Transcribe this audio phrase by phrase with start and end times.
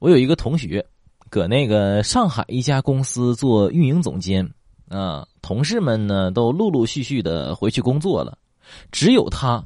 [0.00, 0.84] 我有一个同学，
[1.28, 4.50] 搁那个上海一家公司做运营总监
[4.88, 8.38] 啊，同事们呢都陆陆续续的回去工作了，
[8.90, 9.62] 只有他，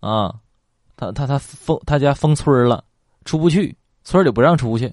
[0.00, 0.34] 啊，
[0.96, 2.82] 他他他封他家封村了，
[3.24, 4.92] 出不去，村里不让出去。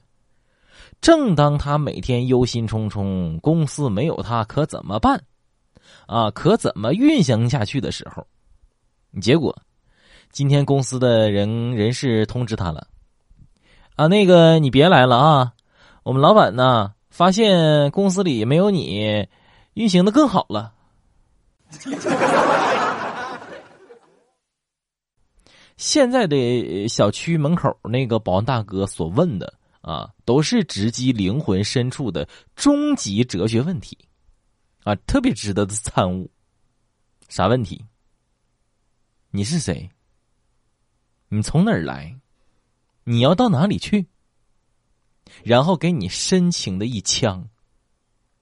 [1.02, 5.20] 正当他每天忧心忡忡，公司没有他可怎么办？
[6.06, 8.26] 啊，可怎么运行下去的时候，
[9.20, 9.56] 结果
[10.32, 12.86] 今天公司的人人事通知他了。
[13.96, 15.54] 啊，那个你别来了啊！
[16.04, 19.28] 我们老板呢，发现公司里没有你，
[19.76, 20.74] 运行的更好了。
[25.78, 33.98] 现在的小区门口那个保安大哥所问的啊，都是直击灵魂深处的终极哲学问题，
[34.84, 36.30] 啊，特别值得的参悟。
[37.30, 37.84] 啥问题？
[39.32, 39.90] 你是谁？
[41.30, 42.14] 你从哪儿来？
[43.06, 44.08] 你要到哪里去？
[45.44, 47.48] 然后给你深情的一枪，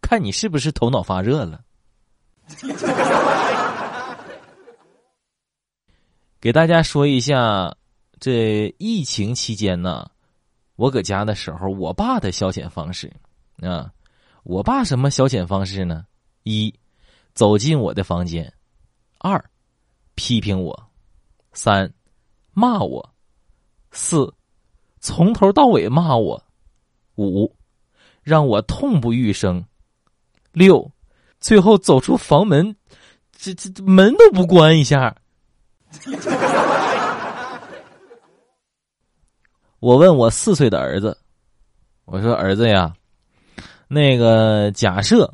[0.02, 1.64] 看你是不是头脑发热了。
[6.40, 7.76] 给大家说一下，
[8.20, 10.10] 这疫情期间呢，
[10.76, 13.12] 我搁家的时候，我爸的消遣方式
[13.62, 13.94] 啊，
[14.44, 16.06] 我爸什么消遣方式呢？
[16.44, 16.74] 一，
[17.34, 18.46] 走进我的房间；
[19.20, 19.44] 二，
[20.16, 20.74] 批评我；
[21.54, 21.94] 三，
[22.54, 23.02] 骂我；
[23.92, 24.34] 四。
[25.04, 26.42] 从头到尾骂我，
[27.18, 27.54] 五，
[28.22, 29.66] 让我痛不欲生，
[30.54, 30.90] 六，
[31.42, 32.74] 最后走出房门，
[33.38, 35.14] 这这门都不关一下。
[39.82, 41.18] 我问我四岁的儿子，
[42.06, 42.96] 我说儿子呀，
[43.90, 45.30] 那个假设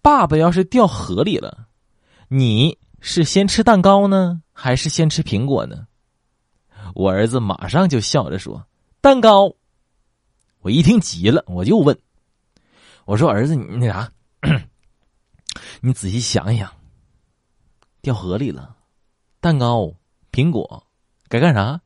[0.00, 1.66] 爸爸要是掉河里了，
[2.28, 5.86] 你是先吃蛋糕呢，还是先吃苹果呢？
[6.94, 8.66] 我儿子马上就笑着说。
[9.02, 9.56] 蛋糕，
[10.60, 11.98] 我一听急了，我就问
[13.04, 14.12] ：“我说儿子，你那啥，
[15.82, 16.72] 你仔细想一想，
[18.00, 18.76] 掉河里了，
[19.40, 19.92] 蛋糕、
[20.30, 20.86] 苹果
[21.28, 21.80] 该干啥？”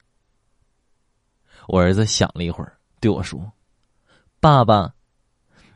[1.68, 3.50] 我儿子想了一会儿，对我说
[4.38, 4.92] ：“爸爸，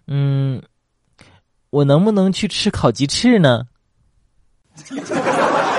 [0.08, 0.62] 嗯，
[1.70, 3.66] 我能不能去吃烤鸡翅呢？”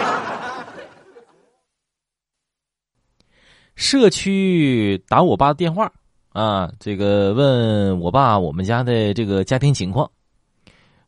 [3.81, 5.92] 社区打我爸的电话
[6.34, 10.12] 啊，这个问我爸我们家的这个家庭情况，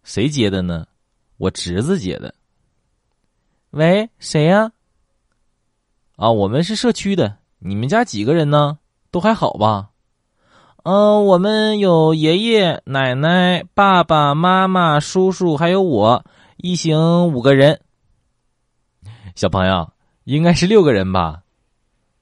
[0.03, 0.88] 谁接的呢？
[1.38, 2.34] 我侄子接的。
[3.69, 4.72] 喂，谁呀？
[6.16, 8.79] 啊，我们是社区的，你们家几个人呢？
[9.11, 9.91] 都还好吧？
[10.81, 16.25] 嗯，我们有爷爷奶奶、爸爸妈妈、叔叔，还有我，
[16.57, 17.81] 一行五个人。
[19.35, 21.44] 小朋友，应该是六个人吧？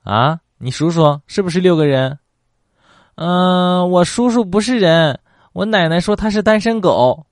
[0.03, 2.19] 啊，你数数是不是六个人？
[3.16, 5.19] 嗯，我叔叔不是人，
[5.53, 7.25] 我奶奶说他是单身狗。